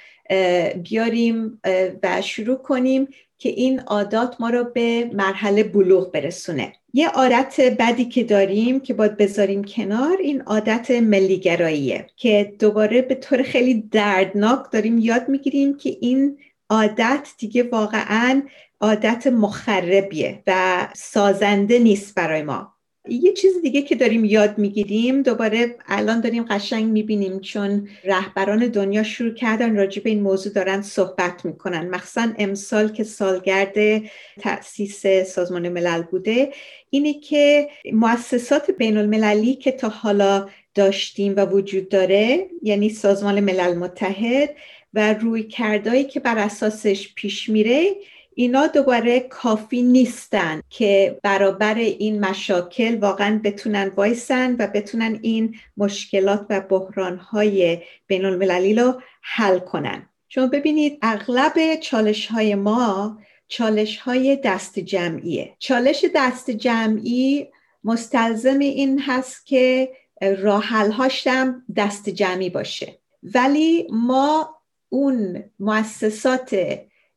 بیاریم 0.84 1.62
و 2.04 2.22
شروع 2.22 2.58
کنیم 2.58 3.08
که 3.38 3.50
این 3.50 3.80
عادات 3.80 4.36
ما 4.40 4.50
رو 4.50 4.64
به 4.64 5.10
مرحله 5.14 5.64
بلوغ 5.64 6.12
برسونه. 6.12 6.74
یه 6.94 7.10
عادت 7.10 7.76
بدی 7.80 8.06
که 8.06 8.24
داریم 8.24 8.80
که 8.80 8.94
باید 8.94 9.18
بذاریم 9.18 9.64
کنار 9.64 10.18
این 10.18 10.42
عادت 10.42 10.92
ملیگراییه 10.92 12.08
که 12.16 12.56
دوباره 12.60 13.02
به 13.02 13.16
طور 13.16 13.44
خیلی 13.44 13.82
دردناک 13.92 14.72
داریم 14.72 14.98
یاد 14.98 15.30
می‌گیریم 15.30 15.78
که 15.78 15.98
این 16.02 16.38
عادت 16.70 17.30
دیگه 17.38 17.64
واقعا 17.64 18.42
عادت 18.82 19.28
مخربیه 19.28 20.44
و 20.48 20.88
سازنده 20.96 21.80
نیست 21.80 22.16
برای 22.16 22.42
ما. 22.42 22.75
یه 23.10 23.34
چیز 23.34 23.62
دیگه 23.62 23.82
که 23.82 23.96
داریم 23.96 24.26
یاد 24.26 24.58
می‌گیریم 24.58 25.22
دوباره 25.22 25.76
الان 25.88 26.22
داریم 26.22 26.44
قشنگ 26.44 26.86
می‌بینیم 26.86 27.40
چون 27.40 27.88
رهبران 28.04 28.68
دنیا 28.68 29.04
شروع 29.04 29.34
کردن 29.34 29.76
راجع 29.76 30.04
به 30.04 30.10
این 30.10 30.22
موضوع 30.22 30.54
دارن 30.54 30.82
صحبت 30.82 31.46
می‌کنن. 31.46 31.90
مخصوصا 31.90 32.28
امسال 32.38 32.88
که 32.92 33.04
سالگرد 33.04 34.02
تأسیس 34.40 35.08
سازمان 35.08 35.70
ملل 35.70 36.02
بوده 36.02 36.54
اینه 36.90 37.14
که 37.14 37.70
مؤسسات 37.94 38.72
بین 38.72 38.98
المللی 38.98 39.56
که 39.56 39.72
تا 39.72 39.90
حالا 39.90 40.50
داشتیم 40.76 41.34
و 41.36 41.46
وجود 41.46 41.90
داره 41.90 42.50
یعنی 42.62 42.90
سازمان 42.90 43.40
ملل 43.40 43.74
متحد 43.78 44.56
و 44.94 45.14
روی 45.14 45.44
کردهایی 45.44 46.04
که 46.04 46.20
بر 46.20 46.38
اساسش 46.38 47.14
پیش 47.16 47.50
میره 47.50 47.96
اینا 48.38 48.68
دوباره 48.68 49.20
کافی 49.20 49.82
نیستن 49.82 50.62
که 50.70 51.20
برابر 51.24 51.76
این 51.76 52.26
مشاکل 52.26 52.98
واقعا 52.98 53.42
بتونن 53.44 53.92
وایسن 53.96 54.56
و 54.60 54.68
بتونن 54.68 55.20
این 55.22 55.56
مشکلات 55.78 56.46
و 56.50 56.62
بحرانهای 56.62 57.82
بین 58.08 58.26
المللی 58.26 58.74
رو 58.74 59.02
حل 59.22 59.60
کنن. 59.60 60.10
شما 60.28 60.48
ببینید 60.48 60.98
اغلب 61.02 61.76
چالش 61.76 62.28
های 62.28 62.56
ما 62.56 63.18
چالش 63.48 63.98
های 63.98 64.40
دست 64.44 64.80
جمعیه. 64.80 65.56
چالش 65.60 66.06
دست 66.16 66.52
جمعی 66.52 67.48
مستلزم 67.84 68.60
این 68.60 69.00
هست 69.00 69.46
که 69.46 69.92
راحل 70.22 70.92
هاشم 70.92 71.64
دست 71.76 72.10
جمعی 72.10 72.50
باشه. 72.50 73.00
ولی 73.24 73.88
ما 73.92 74.56
اون 74.90 75.44
مؤسسات 75.60 76.56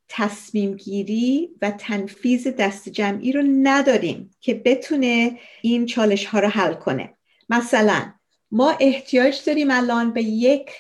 تصمیم 0.08 0.76
گیری 0.76 1.50
و 1.62 1.70
تنفیز 1.70 2.48
دست 2.48 2.88
جمعی 2.88 3.32
رو 3.32 3.42
نداریم 3.62 4.30
که 4.40 4.54
بتونه 4.54 5.38
این 5.62 5.86
چالش 5.86 6.24
ها 6.24 6.40
رو 6.40 6.48
حل 6.48 6.74
کنه. 6.74 7.14
مثلا 7.48 8.12
ما 8.50 8.74
احتیاج 8.80 9.40
داریم 9.46 9.70
الان 9.70 10.12
به 10.12 10.22
یک 10.22 10.70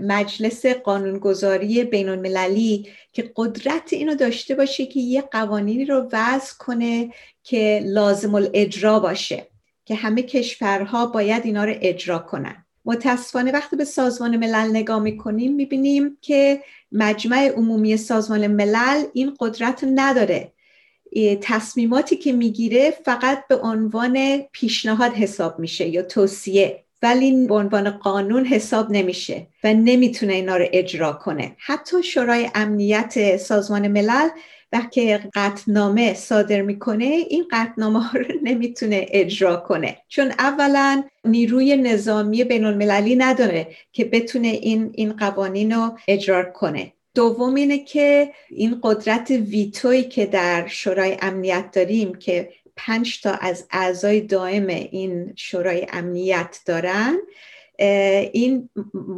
مجلس 0.00 0.66
قانونگذاری 0.66 1.84
بین 1.84 2.08
المللی 2.08 2.88
که 3.12 3.32
قدرت 3.36 3.92
اینو 3.92 4.14
داشته 4.14 4.54
باشه 4.54 4.86
که 4.86 5.00
یه 5.00 5.22
قوانینی 5.22 5.84
رو 5.84 6.08
وضع 6.12 6.54
کنه 6.58 7.10
که 7.42 7.82
لازم 7.84 8.34
الاجرا 8.34 9.00
باشه 9.00 9.46
که 9.84 9.94
همه 9.94 10.22
کشورها 10.22 11.06
باید 11.06 11.44
اینا 11.44 11.64
رو 11.64 11.74
اجرا 11.80 12.18
کنن. 12.18 12.63
متاسفانه 12.84 13.52
وقتی 13.52 13.76
به 13.76 13.84
سازمان 13.84 14.36
ملل 14.36 14.70
نگاه 14.70 14.98
می‌کنیم 15.02 15.54
می‌بینیم 15.54 16.18
که 16.20 16.62
مجمع 16.92 17.48
عمومی 17.56 17.96
سازمان 17.96 18.46
ملل 18.46 19.04
این 19.12 19.36
قدرت 19.40 19.84
نداره. 19.94 20.52
تصمیماتی 21.40 22.16
که 22.16 22.32
می‌گیره 22.32 22.90
فقط 23.04 23.46
به 23.48 23.56
عنوان 23.56 24.42
پیشنهاد 24.52 25.12
حساب 25.12 25.58
میشه 25.58 25.88
یا 25.88 26.02
توصیه 26.02 26.84
ولی 27.02 27.46
به 27.46 27.54
عنوان 27.54 27.90
قانون 27.90 28.44
حساب 28.44 28.90
نمیشه 28.90 29.46
و 29.64 29.74
نمی‌تونه 29.74 30.32
اینا 30.32 30.56
رو 30.56 30.66
اجرا 30.72 31.12
کنه. 31.12 31.56
حتی 31.58 32.02
شورای 32.02 32.50
امنیت 32.54 33.36
سازمان 33.36 33.88
ملل 33.88 34.28
وقتی 34.74 35.16
قطنامه 35.16 36.14
صادر 36.14 36.62
می‌کنه 36.62 37.04
این 37.04 37.44
قطنامه 37.50 38.02
ها 38.02 38.18
رو 38.18 38.24
نمی‌تونه 38.42 39.06
اجرا 39.10 39.56
کنه. 39.56 39.96
چون 40.08 40.32
اولا 40.38 41.04
نیروی 41.24 41.76
نظامی 41.76 42.44
بین 42.44 42.64
المللی 42.64 43.16
نداره 43.16 43.68
که 43.92 44.04
بتونه 44.04 44.48
این, 44.48 44.90
این 44.94 45.12
قوانین 45.12 45.72
رو 45.72 45.98
اجرا 46.08 46.44
کنه. 46.44 46.92
دوم 47.14 47.54
اینه 47.54 47.78
که 47.78 48.32
این 48.50 48.80
قدرت 48.82 49.30
ویتوی 49.30 50.02
که 50.02 50.26
در 50.26 50.66
شورای 50.66 51.16
امنیت 51.22 51.70
داریم 51.72 52.14
که 52.14 52.48
پنج 52.76 53.20
تا 53.20 53.30
از 53.30 53.66
اعضای 53.70 54.20
دائم 54.20 54.66
این 54.66 55.32
شورای 55.36 55.86
امنیت 55.92 56.60
دارن 56.66 57.16
این 58.32 58.68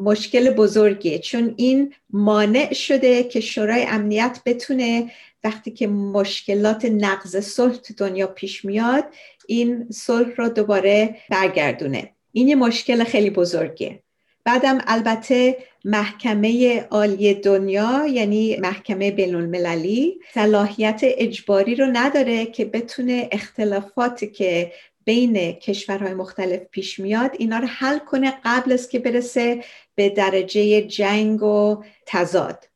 مشکل 0.04 0.50
بزرگیه. 0.50 1.18
چون 1.18 1.54
این 1.56 1.94
مانع 2.10 2.72
شده 2.72 3.24
که 3.24 3.40
شورای 3.40 3.84
امنیت 3.88 4.40
بتونه 4.46 5.12
وقتی 5.46 5.70
که 5.70 5.86
مشکلات 5.86 6.84
نقض 6.84 7.36
صلح 7.36 7.76
تو 7.76 7.94
دنیا 7.96 8.26
پیش 8.26 8.64
میاد 8.64 9.04
این 9.46 9.86
صلح 9.90 10.34
رو 10.36 10.48
دوباره 10.48 11.16
برگردونه. 11.30 12.12
این 12.32 12.48
یه 12.48 12.54
مشکل 12.54 13.04
خیلی 13.04 13.30
بزرگیه. 13.30 14.02
بعدم 14.44 14.78
البته 14.86 15.56
محکمه 15.84 16.80
عالی 16.80 17.34
دنیا 17.34 18.06
یعنی 18.06 18.56
محکمه 18.56 19.10
بین 19.10 19.34
المللی 19.34 20.20
صلاحیت 20.34 21.00
اجباری 21.02 21.74
رو 21.74 21.86
نداره 21.92 22.46
که 22.46 22.64
بتونه 22.64 23.28
اختلافاتی 23.32 24.26
که 24.26 24.72
بین 25.04 25.52
کشورهای 25.52 26.14
مختلف 26.14 26.60
پیش 26.70 26.98
میاد 26.98 27.30
اینا 27.38 27.58
رو 27.58 27.66
حل 27.66 27.98
کنه 27.98 28.34
قبل 28.44 28.72
از 28.72 28.88
که 28.88 28.98
برسه 28.98 29.64
به 29.94 30.08
درجه 30.08 30.82
جنگ 30.82 31.42
و 31.42 31.84
تضاد. 32.06 32.68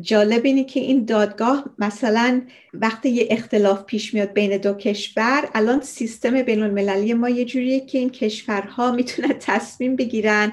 جالب 0.00 0.44
اینه 0.44 0.64
که 0.64 0.80
این 0.80 1.04
دادگاه 1.04 1.64
مثلا 1.78 2.42
وقتی 2.74 3.08
یه 3.08 3.26
اختلاف 3.30 3.84
پیش 3.84 4.14
میاد 4.14 4.32
بین 4.32 4.56
دو 4.56 4.74
کشور 4.74 5.48
الان 5.54 5.80
سیستم 5.80 6.42
بین 6.42 6.62
المللی 6.62 7.14
ما 7.14 7.28
یه 7.28 7.44
جوریه 7.44 7.80
که 7.80 7.98
این 7.98 8.10
کشورها 8.10 8.92
می‌تونن 8.92 9.34
تصمیم 9.40 9.96
بگیرن 9.96 10.52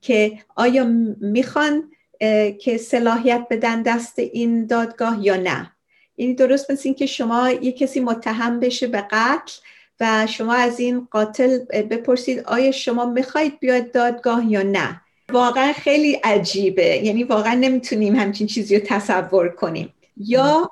که 0.00 0.32
آیا 0.56 0.84
می‌خوان 1.20 1.90
که 2.60 2.76
صلاحیت 2.80 3.46
بدن 3.50 3.82
دست 3.82 4.18
این 4.18 4.66
دادگاه 4.66 5.26
یا 5.26 5.36
نه. 5.36 5.72
این 6.16 6.34
درست 6.34 6.70
مثل 6.70 6.82
این 6.84 6.94
که 6.94 7.06
شما 7.06 7.50
یه 7.50 7.72
کسی 7.72 8.00
متهم 8.00 8.60
بشه 8.60 8.86
به 8.86 9.00
قتل 9.10 9.52
و 10.00 10.26
شما 10.26 10.54
از 10.54 10.80
این 10.80 11.08
قاتل 11.10 11.58
بپرسید 11.58 12.40
آیا 12.40 12.70
شما 12.70 13.06
می‌خواید 13.06 13.60
بیاد 13.60 13.90
دادگاه 13.90 14.52
یا 14.52 14.62
نه. 14.62 15.00
واقعا 15.32 15.72
خیلی 15.72 16.12
عجیبه. 16.12 16.96
یعنی 16.96 17.24
واقعا 17.24 17.54
نمی‌تونیم 17.54 18.16
همچین 18.16 18.46
چیزی 18.46 18.78
رو 18.78 18.86
تصور 18.86 19.48
کنیم. 19.48 19.94
یا 20.16 20.70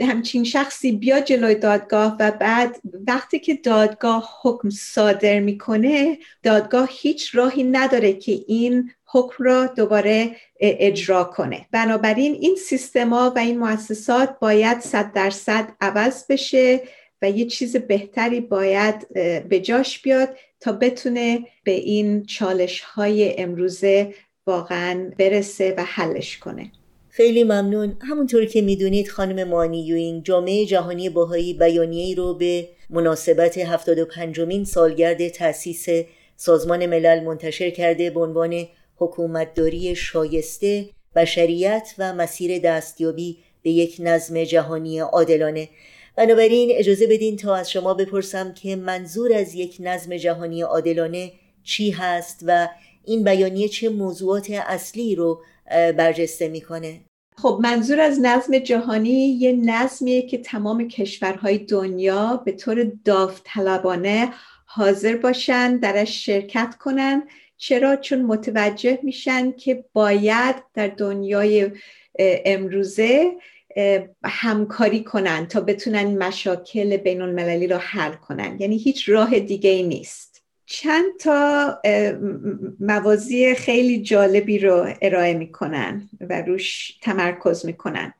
همچین 0.00 0.44
شخصی 0.44 0.92
بیا 0.92 1.20
جلوی 1.20 1.54
دادگاه 1.54 2.16
و 2.20 2.30
بعد 2.30 2.76
وقتی 3.06 3.38
که 3.38 3.54
دادگاه 3.54 4.30
حکم 4.42 4.70
صادر 4.70 5.40
می‌کنه 5.40 6.18
دادگاه 6.42 6.88
هیچ 6.92 7.34
راهی 7.34 7.64
نداره 7.64 8.12
که 8.12 8.44
این 8.46 8.90
حکم 9.06 9.44
را 9.44 9.66
دوباره 9.66 10.36
اجرا 10.60 11.24
کنه. 11.24 11.66
بنابراین 11.70 12.34
این 12.40 12.56
سیستما 12.56 13.32
و 13.36 13.38
این 13.38 13.58
مؤسسات 13.58 14.38
باید 14.40 14.80
صد 14.80 15.12
درصد 15.12 15.68
عوض 15.80 16.24
بشه 16.28 16.80
و 17.22 17.30
یه 17.30 17.46
چیز 17.46 17.76
بهتری 17.76 18.40
باید 18.40 19.08
به 19.48 19.60
جاش 19.60 20.02
بیاد 20.02 20.36
تا 20.64 20.72
بتونه 20.72 21.40
به 21.64 21.72
این 21.72 22.26
چالش 22.26 22.80
های 22.80 23.40
امروزه 23.40 24.14
واقعا 24.46 25.10
برسه 25.18 25.74
و 25.78 25.84
حلش 25.84 26.38
کنه. 26.38 26.72
خیلی 27.08 27.44
ممنون. 27.44 27.96
همونطور 28.00 28.44
که 28.44 28.62
می‌دونید 28.62 29.08
خانم 29.08 29.48
مانی 29.48 29.86
یوینگ 29.86 30.24
جامعه 30.24 30.66
جهانی 30.66 31.08
باهایی 31.08 31.54
بیانیه‌ای 31.54 32.14
رو 32.14 32.34
به 32.34 32.68
مناسبت 32.90 33.58
75 33.58 34.40
مین 34.40 34.64
سالگرد 34.64 35.28
تأسیس 35.28 35.86
سازمان 36.36 36.86
ملل 36.86 37.24
منتشر 37.24 37.70
کرده 37.70 38.10
به 38.10 38.20
عنوان 38.20 38.66
حکومتداری 38.96 39.96
شایسته 39.96 40.88
بشریت 41.16 41.94
و 41.98 42.14
مسیر 42.14 42.58
دستیابی 42.58 43.38
به 43.62 43.70
یک 43.70 43.96
نظم 43.98 44.44
جهانی 44.44 44.98
عادلانه. 44.98 45.68
بنابراین 46.16 46.70
اجازه 46.72 47.06
بدین 47.06 47.36
تا 47.36 47.54
از 47.54 47.70
شما 47.70 47.94
بپرسم 47.94 48.54
که 48.54 48.76
منظور 48.76 49.32
از 49.32 49.54
یک 49.54 49.76
نظم 49.80 50.16
جهانی 50.16 50.62
عادلانه 50.62 51.32
چی 51.62 51.90
هست 51.90 52.44
و 52.46 52.68
این 53.04 53.24
بیانیه 53.24 53.68
چه 53.68 53.88
موضوعات 53.88 54.50
اصلی 54.50 55.14
رو 55.14 55.42
برجسته 55.70 56.48
می‌کنه؟ 56.48 57.00
خب 57.36 57.60
منظور 57.62 58.00
از 58.00 58.20
نظم 58.22 58.58
جهانی 58.58 59.28
یه 59.28 59.52
نظمیه 59.52 60.22
که 60.22 60.38
تمام 60.38 60.88
کشورهای 60.88 61.58
دنیا 61.58 62.42
به 62.44 62.52
طور 62.52 62.92
داوطلبانه 63.04 64.32
حاضر 64.66 65.16
باشن 65.16 65.76
درش 65.76 66.26
شرکت 66.26 66.74
کنن. 66.80 67.28
چرا؟ 67.56 67.96
چون 67.96 68.22
متوجه 68.22 68.98
میشن 69.02 69.52
که 69.52 69.84
باید 69.92 70.56
در 70.74 70.88
دنیای 70.88 71.70
امروزه 72.18 73.32
همکاری 74.24 75.04
کنن 75.04 75.46
تا 75.46 75.60
بتونن 75.60 76.18
مشاکل 76.18 76.96
بین 76.96 77.22
المللی 77.22 77.66
رو 77.66 77.76
حل 77.76 78.12
کنن. 78.12 78.56
یعنی 78.60 78.76
هیچ 78.76 79.08
راه 79.08 79.38
دیگه 79.38 79.70
ای 79.70 79.82
نیست. 79.82 80.44
چند 80.66 81.04
تا 81.20 81.78
موازی 82.80 83.54
خیلی 83.54 84.02
جالبی 84.02 84.58
رو 84.58 84.94
ارائه 85.02 85.34
می‌کنن 85.34 86.08
و 86.20 86.42
روش 86.42 86.98
تمرکز 87.02 87.66
می‌کنن. 87.66 88.14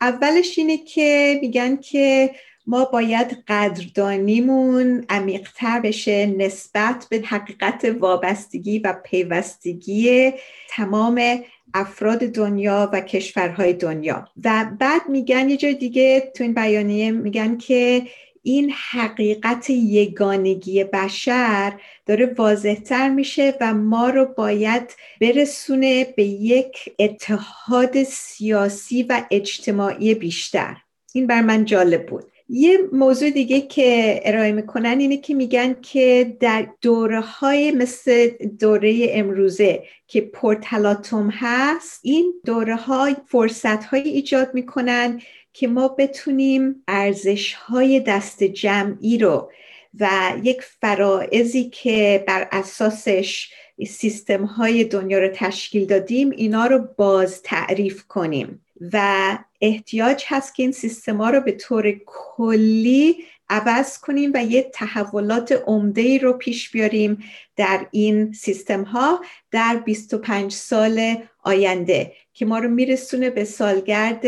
اولش 0.00 0.58
اینه 0.58 0.78
که 0.78 1.38
میگن 1.42 1.76
که 1.76 2.30
ما 2.66 2.84
باید 2.84 3.44
قدردانیمون 3.48 5.04
عمیقتر 5.08 5.80
بشه 5.80 6.26
نسبت 6.26 7.06
به 7.10 7.22
حقیقت 7.24 7.84
وابستگی 7.84 8.78
و 8.78 8.94
پیوستگی 9.04 10.32
تمام 10.70 11.44
افراد 11.74 12.18
دنیا 12.18 12.90
و 12.92 13.00
کشورهای 13.00 13.72
دنیا. 13.72 14.28
و 14.44 14.66
بعد 14.78 15.08
میگن 15.08 15.48
یه 15.50 15.56
جای 15.56 15.74
دیگه 15.74 16.32
تو 16.36 16.44
این 16.44 16.54
بیانیه 16.54 17.10
میگن 17.10 17.56
که 17.56 18.02
این 18.42 18.72
حقیقت 18.90 19.70
یگانگی 19.70 20.84
بشر 20.84 21.80
داره 22.06 22.34
واضحتر 22.38 23.08
میشه 23.08 23.54
و 23.60 23.74
ما 23.74 24.08
رو 24.08 24.24
باید 24.24 24.96
برسونه 25.20 26.04
به 26.16 26.24
یک 26.24 26.94
اتحاد 26.98 28.02
سیاسی 28.02 29.02
و 29.02 29.22
اجتماعی 29.30 30.14
بیشتر. 30.14 30.76
این 31.12 31.26
بر 31.26 31.40
من 31.40 31.64
جالب 31.64 32.06
بود. 32.06 32.33
یه 32.48 32.78
موضوع 32.92 33.30
دیگه 33.30 33.60
که 33.60 34.20
ارائه 34.24 34.52
می‌کنن 34.52 34.98
اینه 34.98 35.16
که 35.16 35.34
میگن 35.34 35.76
که 35.82 36.36
در 36.40 36.68
دوره 36.80 37.20
های 37.20 37.70
مثل 37.72 38.28
دوره 38.60 39.06
امروزه 39.10 39.82
که 40.06 40.20
پرتلاتوم 40.20 41.30
هست 41.32 42.00
این 42.02 42.34
دوره 42.44 42.76
های 42.76 43.16
فرصت 43.26 43.84
های 43.84 44.08
ایجاد 44.08 44.54
می‌کنن 44.54 45.20
که 45.52 45.68
ما 45.68 45.88
بتونیم 45.88 46.84
ارزش 46.88 47.54
های 47.54 48.00
دست 48.00 48.44
جمعی 48.44 49.18
رو 49.18 49.50
و 50.00 50.32
یک 50.42 50.62
فرائضی 50.62 51.64
که 51.64 52.24
بر 52.26 52.48
اساسش 52.52 53.52
سیستم 53.88 54.44
های 54.44 54.84
دنیا 54.84 55.18
رو 55.18 55.28
تشکیل 55.28 55.86
دادیم 55.86 56.30
اینا 56.30 56.66
رو 56.66 56.88
باز 56.96 57.42
تعریف 57.42 58.04
کنیم. 58.04 58.63
و 58.92 59.38
احتیاج 59.60 60.24
هست 60.28 60.54
که 60.54 60.62
این 60.62 60.72
سیستما 60.72 61.30
رو 61.30 61.40
به 61.40 61.52
طور 61.52 62.00
کلی 62.06 63.24
عوض 63.48 63.98
کنیم 63.98 64.30
و 64.34 64.44
یه 64.44 64.62
تحولات 64.62 65.52
عمده 65.66 66.18
رو 66.18 66.32
پیش 66.32 66.70
بیاریم 66.70 67.24
در 67.56 67.86
این 67.90 68.32
سیستم 68.32 68.82
ها 68.82 69.20
در 69.50 69.76
25 69.84 70.52
سال 70.52 71.16
آینده 71.42 72.12
که 72.32 72.46
ما 72.46 72.58
رو 72.58 72.68
میرسونه 72.68 73.30
به 73.30 73.44
سالگرد 73.44 74.24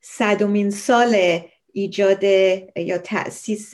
صدومین 0.00 0.70
سال 0.70 1.40
ایجاد 1.74 2.22
یا 2.76 2.98
تأسیس 3.04 3.72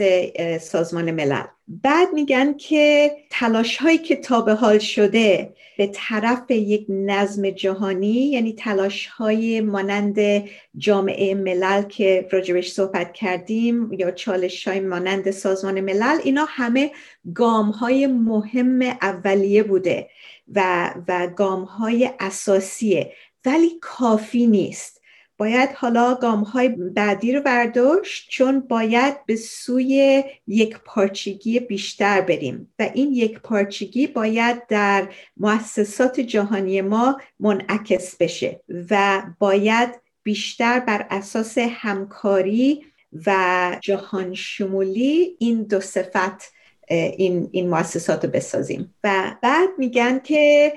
سازمان 0.61 1.11
ملل. 1.11 1.43
بعد 1.69 2.09
میگن 2.15 2.57
که 2.57 3.17
تلاش 3.31 3.77
هایی 3.77 3.99
که 3.99 4.17
تا 4.17 4.41
به 4.41 4.55
حال 4.55 4.79
شده 4.79 5.55
به 5.79 5.91
طرف 5.95 6.51
یک 6.51 6.87
نظم 6.89 7.51
جهانی 7.51 8.31
یعنی 8.31 8.53
تلاش 8.53 9.07
های 9.07 9.61
مانند 9.61 10.45
جامعه 10.77 11.35
ملل 11.35 11.83
که 11.83 12.29
راجبش 12.31 12.73
صحبت 12.73 13.13
کردیم 13.13 13.93
یا 13.93 14.11
چالش 14.11 14.69
های 14.69 14.81
مانند 14.81 15.31
سازمان 15.31 15.81
ملل 15.81 16.19
اینا 16.25 16.45
همه 16.49 16.91
گام 17.35 17.71
های 17.71 18.07
مهم 18.07 18.83
اولیه 18.83 19.63
بوده 19.63 20.11
و, 20.55 20.91
و 21.09 21.27
گام 21.27 21.63
های 21.63 22.11
اساسیه. 22.21 23.13
ولی 23.45 23.71
کافی 23.81 24.47
نیست. 24.47 25.00
باید 25.41 25.71
حالا 25.75 26.15
گام 26.15 26.43
های 26.43 26.69
بعدی 26.69 27.33
رو 27.33 27.43
برداشت 27.43 28.31
چون 28.31 28.61
باید 28.61 29.27
به 29.27 29.37
سوی 29.37 30.25
یک 30.47 30.77
پارچگی 30.85 31.61
بیشتر 31.61 32.21
بریم 32.21 32.75
و 32.79 32.91
این 32.95 33.13
یک 33.13 33.39
پارچگی 33.39 34.07
باید 34.07 34.67
در 34.67 35.09
مؤسسات 35.37 36.21
جهانی 36.21 36.81
ما 36.81 37.21
منعکس 37.41 38.17
بشه 38.17 38.61
و 38.91 39.23
باید 39.39 39.91
بیشتر 40.23 40.81
بر 40.81 41.07
اساس 41.11 41.59
همکاری 41.59 42.85
و 43.27 43.77
جهان 43.81 44.35
شمولی 44.35 45.37
این 45.39 45.63
دو 45.63 45.81
صفت 45.81 46.53
این, 46.91 47.49
این 47.53 47.69
مؤسسات 47.71 48.25
رو 48.25 48.31
بسازیم. 48.31 48.95
و 49.05 49.37
بعد 49.43 49.69
میگن 49.79 50.19
که 50.19 50.73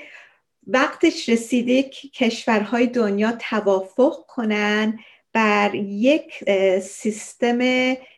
وقتش 0.68 1.30
رسیده 1.30 1.84
که 1.84 2.10
کشورهای 2.10 2.88
دنیا 2.88 3.32
توافق 3.32 4.26
کنن 4.28 5.00
بر 5.34 5.76
یک 5.76 6.50
سیستم 6.80 7.60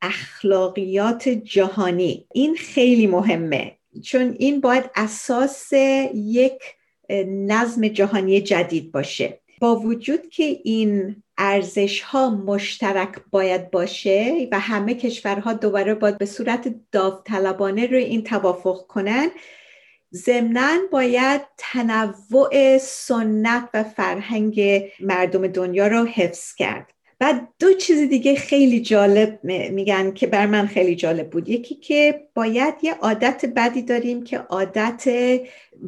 اخلاقیات 0.02 1.30
جهانی. 1.30 2.28
این 2.34 2.56
خیلی 2.56 3.08
مهمه 3.08 3.78
چون 4.04 4.36
این 4.40 4.62
باید 4.62 4.90
اساس 4.96 5.74
یک 6.14 6.62
نظم 7.28 7.88
جهانی 7.88 8.42
جدید 8.42 8.92
باشه. 8.92 9.40
با 9.62 9.76
وجود 9.76 10.30
که 10.30 10.44
این 10.64 11.16
ارزش 11.38 12.02
ها 12.02 12.30
مشترک 12.30 13.16
باید 13.32 13.72
باشه 13.72 14.48
و 14.52 14.60
همه 14.60 14.94
کشورها 14.94 15.54
دوباره 15.54 15.94
باید 15.94 16.18
به 16.18 16.26
صورت 16.26 16.76
داوطلبانه 16.92 17.88
روی 17.88 18.04
این 18.04 18.24
توافق 18.24 18.88
کنن 18.88 19.30
ضمنا 20.16 20.78
باید 20.92 21.42
تنوع 21.58 22.78
سنت 22.78 23.70
و 23.74 23.84
فرهنگ 23.84 24.84
مردم 25.00 25.48
دنیا 25.48 25.88
رو 25.88 26.06
حفظ 26.06 26.54
کرد. 26.54 26.92
و 27.22 27.42
دو 27.60 27.74
چیز 27.74 28.10
دیگه 28.10 28.36
خیلی 28.36 28.82
جالب 28.82 29.40
میگن 29.44 30.12
که 30.12 30.28
بر 30.28 30.46
من 30.46 30.68
خیلی 30.68 30.96
جالب 30.96 31.30
بود. 31.30 31.50
یکی 31.50 31.76
که 31.76 32.28
باید 32.36 32.74
یه 32.82 32.94
عادت 32.94 33.46
بدی 33.56 33.82
داریم 33.82 34.24
که 34.24 34.38
عادت 34.38 35.10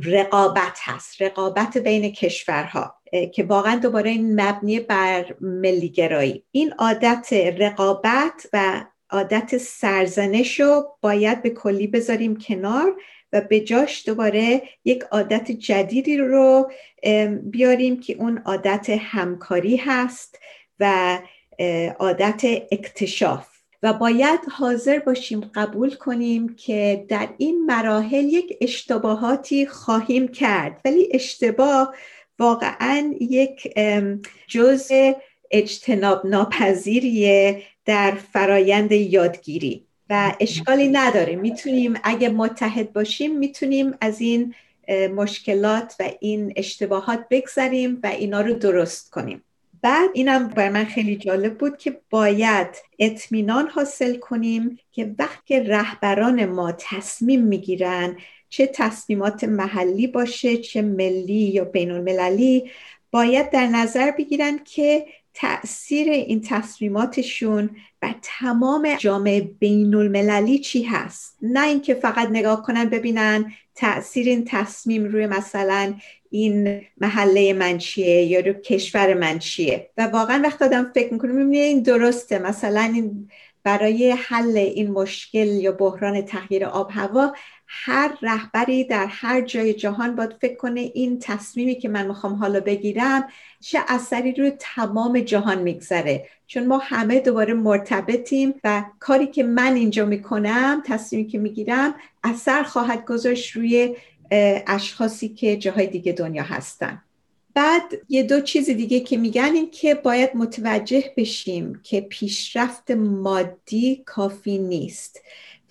رقابت 0.06 0.80
هست 0.82 1.22
رقابت 1.22 1.78
بین 1.78 2.12
کشورها 2.12 2.96
که 3.34 3.44
واقعا 3.44 3.76
دوباره 3.76 4.10
این 4.10 4.42
مبنی 4.42 4.80
بر 4.80 5.36
ملیگرایی. 5.42 6.44
این 6.52 6.74
عادت 6.74 7.34
رقابت 7.58 8.48
و 8.54 8.86
عادت 9.10 9.58
سرزنش 9.58 10.60
رو 10.60 10.98
باید 11.02 11.42
به 11.42 11.50
کلی 11.50 11.88
بذاریم 11.88 12.36
کنار 12.36 12.96
و 13.34 13.42
به 13.42 13.60
جاش 13.60 14.08
دوباره 14.08 14.62
یک 14.86 15.04
عادت 15.12 15.52
جدیدی 15.52 16.18
رو 16.18 16.72
بیاریم 17.44 18.00
که 18.00 18.14
اون 18.14 18.38
عادت 18.38 18.90
همکاری 18.90 19.76
هست 19.76 20.40
و 20.80 21.18
عادت 22.00 22.42
اکتشاف. 22.72 23.58
و 23.84 23.94
باید 23.94 24.40
حاضر 24.52 25.00
باشیم 25.00 25.52
قبول 25.56 25.96
کنیم 25.96 26.56
که 26.56 27.06
در 27.10 27.30
این 27.38 27.66
مراحل 27.66 28.26
یک 28.26 28.58
اشتباهاتی 28.62 29.66
خواهیم 29.66 30.28
کرد. 30.28 30.82
ولی 30.86 31.10
اشتباه 31.12 31.96
واقعا 32.40 33.14
یک 33.22 33.74
جزء 34.48 35.14
اجتناب 35.52 36.26
ناپذیریه 36.26 37.64
در 37.86 38.12
فرایند 38.12 38.92
یادگیری. 38.92 39.87
و 40.10 40.34
اشکالی 40.40 40.88
نداره. 40.88 41.36
می‌تونیم 41.36 41.94
اگه 42.04 42.30
متحد 42.30 42.94
باشیم 42.94 43.38
می‌تونیم 43.38 43.94
از 44.02 44.22
این 44.22 44.54
مشکلات 45.16 45.96
و 46.00 46.10
این 46.20 46.54
اشتباهات 46.56 47.26
بگذریم 47.30 48.00
و 48.04 48.08
اینا 48.08 48.42
رو 48.42 48.54
درست 48.54 49.12
کنیم. 49.12 49.44
بعد 49.82 50.10
اینم 50.14 50.48
بر 50.48 50.70
من 50.70 50.86
خیلی 50.86 51.16
جالب 51.16 51.58
بود 51.58 51.78
که 51.78 51.98
باید 52.10 52.68
اطمینان 53.00 53.68
حاصل 53.68 54.16
کنیم 54.16 54.80
که 54.92 55.16
وقتی 55.20 55.60
رهبران 55.60 56.46
ما 56.46 56.72
تصمیم 56.72 57.42
می‌گیرن 57.42 58.18
چه 58.50 58.68
تصمیمات 58.68 59.44
محلی 59.44 60.08
باشه 60.08 60.58
چه 60.58 60.82
ملی 60.82 61.34
یا 61.34 61.66
بین 61.66 61.92
المللی 61.92 62.72
باید 63.12 63.50
در 63.50 63.68
نظر 63.68 64.12
بگیرن 64.12 64.60
که 64.66 65.06
تاثیر 65.40 66.10
این 66.10 66.42
تصمیماتشون 66.42 67.70
و 68.02 68.14
تمام 68.22 68.96
جامعه 68.96 69.42
بین 69.42 69.96
المللی 69.96 70.60
چی 70.60 70.84
هست؟ 70.84 71.38
نه 71.42 71.68
اینکه 71.68 71.94
فقط 71.94 72.30
نگاه 72.30 72.64
کنن 72.64 72.86
ببینن 72.86 73.54
تاثیر 73.76 74.28
این 74.28 74.46
تصمیم 74.46 75.06
روی 75.06 75.28
مثلا 75.28 75.94
این 76.30 76.82
محله 76.98 77.54
من 77.54 77.78
چیه 77.78 78.24
یا 78.24 78.40
رو 78.40 78.54
کشور 78.54 79.14
من 79.14 79.40
چیه. 79.40 79.90
و 79.98 80.08
واقعا 80.08 80.42
وقت 80.44 80.62
آدم 80.62 80.92
فکر 80.96 81.14
می‌کنه 81.14 81.32
می‌بینه 81.32 81.58
این 81.58 81.82
درسته. 81.82 82.40
مثلا 82.40 82.82
این 82.82 83.30
برای 83.64 84.12
حل 84.12 84.58
این 84.58 84.92
مشکل 84.92 85.48
یا 85.48 85.72
بحران 85.72 86.22
تغییر 86.22 86.66
آب 86.66 86.90
هوا 86.92 87.34
هر 87.68 88.18
رهبری 88.22 88.84
در 88.84 89.06
هر 89.06 89.42
جای 89.42 89.74
جهان 89.74 90.16
باید 90.16 90.34
فکر 90.42 90.56
کنه 90.56 90.92
این 90.94 91.20
تصمیمی 91.20 91.76
که 91.76 91.90
من 91.90 92.08
می‌خوام 92.08 92.34
حالا 92.34 92.60
بگیرم 92.60 93.28
چه 93.60 93.80
اثری 93.88 94.34
رو 94.34 94.50
تمام 94.60 95.20
جهان 95.20 95.62
میگذره. 95.62 96.28
چون 96.48 96.68
ما 96.68 96.78
همه 96.78 97.20
دوباره 97.20 97.54
مرتبطیم 97.54 98.54
و 98.64 98.84
کاری 99.00 99.28
که 99.28 99.44
من 99.44 99.74
اینجا 99.76 100.06
می‌کنم 100.06 100.84
تصمیمی 100.86 101.28
که 101.28 101.38
می‌گیرم 101.38 101.96
اثر 102.24 102.64
خواهد 102.64 103.06
گذاشت 103.06 103.52
روی 103.52 103.96
اشخاصی 104.68 105.30
که 105.30 105.58
جاهای 105.58 105.88
دیگه 105.88 106.12
دنیا 106.12 106.44
هستن. 106.44 107.02
بعد 107.54 107.84
یه 108.10 108.24
دو 108.24 108.42
چیز 108.42 108.70
دیگه 108.70 109.00
که 109.00 109.18
میگن 109.18 109.52
این 109.54 109.72
که 109.72 109.96
باید 109.96 110.30
متوجه 110.36 111.14
بشیم 111.18 111.80
که 111.84 112.02
پیشرفت 112.02 112.92
مادی 112.92 114.04
کافی 114.06 114.58
نیست. 114.58 115.22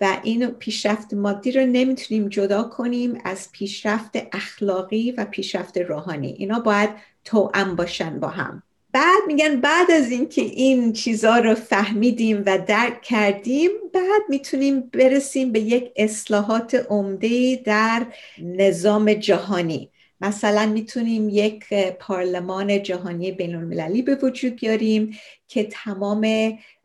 و 0.01 0.17
این 0.23 0.47
پیشرفت 0.47 1.13
مادی 1.13 1.51
رو 1.51 1.65
نمی‌تونیم 1.65 2.29
جدا 2.29 2.63
کنیم 2.63 3.21
از 3.23 3.51
پیشرفت 3.51 4.11
اخلاقی 4.31 5.11
و 5.11 5.25
پیشرفت 5.25 5.77
روحانی. 5.77 6.35
اینا 6.37 6.59
باید 6.59 6.89
توأم 7.25 7.75
باشن 7.75 8.19
با 8.19 8.27
هم. 8.27 8.63
بعد 8.91 9.23
میگن 9.27 9.61
بعد 9.61 9.91
از 9.91 10.11
اینکه 10.11 10.41
این 10.41 10.93
چیزها 10.93 11.39
رو 11.39 11.55
فهمیدیم 11.55 12.43
و 12.45 12.57
درک 12.57 13.01
کردیم 13.01 13.69
بعد 13.93 14.21
می‌تونیم 14.29 14.81
برسیم 14.81 15.51
به 15.51 15.59
یک 15.59 15.91
اصلاحات 15.95 16.85
عمده 16.89 17.55
در 17.55 18.05
نظام 18.41 19.13
جهانی. 19.13 19.89
مثلا 20.21 20.65
می‌تونیم 20.65 21.29
یک 21.29 21.73
پارلمان 21.99 22.83
جهانی 22.83 23.31
بین 23.31 23.55
المللی 23.55 24.01
به 24.01 24.15
وجود 24.15 24.55
بیاریم 24.55 25.17
که 25.47 25.63
تمام 25.63 26.27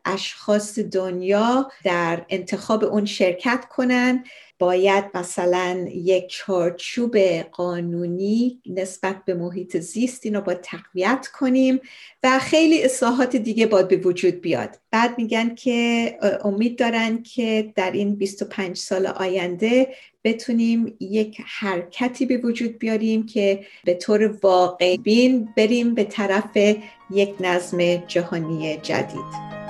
اشخاص 0.05 0.79
دنیا 0.79 1.71
در 1.83 2.25
انتخاب 2.29 2.83
اون 2.83 3.05
شرکت 3.05 3.65
کنن 3.69 4.23
باید 4.59 5.05
مثلا 5.13 5.85
یک 5.93 6.27
چارچوب 6.27 7.17
قانونی 7.51 8.61
نسبت 8.65 9.25
به 9.25 9.33
محیط 9.33 9.77
زیست 9.77 10.25
اینو 10.25 10.41
با 10.41 10.53
تقویت 10.53 11.27
کنیم 11.39 11.79
و 12.23 12.39
خیلی 12.39 12.83
اصلاحات 12.83 13.35
دیگه 13.35 13.65
باید 13.65 13.87
به 13.87 13.97
وجود 13.97 14.33
بیاد. 14.33 14.79
بعد 14.91 15.17
میگن 15.17 15.55
که 15.55 16.17
امید 16.43 16.79
دارن 16.79 17.23
که 17.23 17.73
در 17.75 17.91
این 17.91 18.15
25 18.15 18.77
سال 18.77 19.07
آینده 19.07 19.87
بتونیم 20.23 20.97
یک 20.99 21.41
حرکتی 21.45 22.25
به 22.25 22.37
وجود 22.37 22.79
بیاریم 22.79 23.25
که 23.25 23.65
به 23.83 23.93
طور 23.93 24.37
واقعی 24.43 24.97
بین 24.97 25.49
بریم 25.57 25.95
به 25.95 26.03
طرف 26.03 26.57
یک 27.11 27.35
نظم 27.39 27.95
جهانی 27.95 28.77
جدید. 28.77 29.62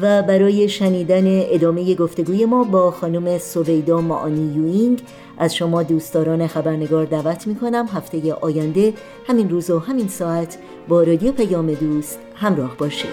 و 0.00 0.22
برای 0.22 0.68
شنیدن 0.68 1.24
ادامه 1.26 1.94
گفتگوی 1.94 2.44
ما 2.44 2.64
با 2.64 2.90
خانم 2.90 3.38
سویدا 3.38 4.00
معانی 4.00 4.54
یوینگ 4.54 5.02
از 5.38 5.56
شما 5.56 5.82
دوستداران 5.82 6.46
خبرنگار 6.46 7.04
دعوت 7.04 7.46
می 7.46 7.54
کنم 7.54 7.86
هفته 7.92 8.32
آینده 8.34 8.92
همین 9.26 9.50
روز 9.50 9.70
و 9.70 9.78
همین 9.78 10.08
ساعت 10.08 10.58
با 10.88 11.02
رادیو 11.02 11.32
پیام 11.32 11.74
دوست 11.74 12.18
همراه 12.34 12.76
باشید. 12.76 13.10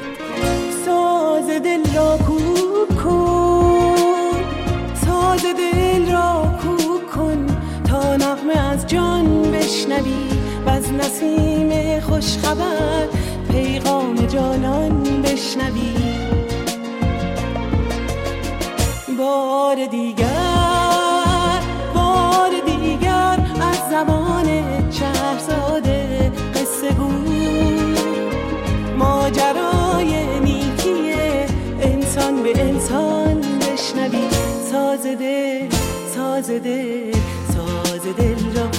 ساز 0.86 1.48
دل 1.48 1.96
را 1.96 2.18
کوک 2.18 3.04
کن 3.04 3.96
ساز 5.06 5.42
دل 5.42 6.12
را 6.12 6.46
کوک 6.64 7.12
کن 7.16 7.48
تا 7.90 8.16
نغمه 8.16 8.72
از 8.72 8.88
جان 8.88 9.52
بشنوی 9.52 10.30
و 10.66 10.70
از 10.70 10.94
نسیم 10.94 12.00
خوشخبر 12.00 13.08
پیغام 13.52 14.16
جانان 14.16 15.22
بشنوی. 15.22 16.05
بار 19.26 19.86
دیگر 19.86 21.62
بار 21.96 22.52
دیگر 22.66 23.40
از 23.62 23.90
زمان 23.90 24.48
شهرزاده 24.92 26.32
قصه 26.56 26.92
گو. 26.92 27.12
ماجرای 28.98 30.40
نیکی 30.40 31.14
انسان 31.82 32.44
به 32.44 32.62
انسان 32.62 33.42
بشنوی. 33.42 34.30
سازده 34.72 35.70
سازده 36.16 37.12
سازده 37.54 38.36
را 38.56 38.75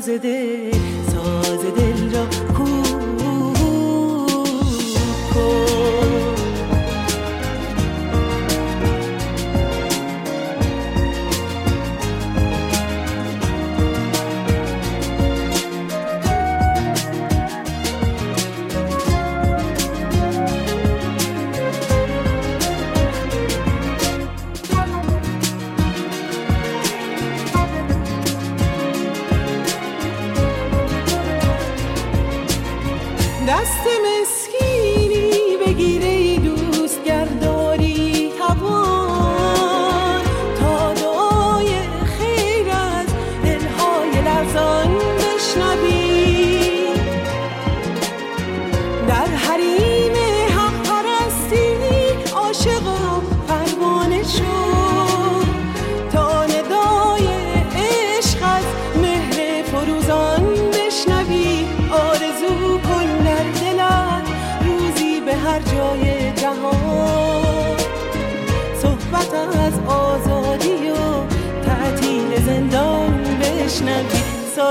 taze 0.00 0.22
değil 0.22 0.79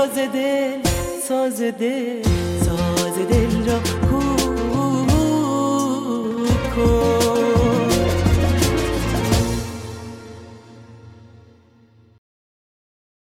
ساز 0.00 0.18
دل 0.32 0.82
ساز 1.28 1.62
دل 1.62 2.22
ساز 2.64 3.14
دل 3.30 3.70
را 3.70 4.09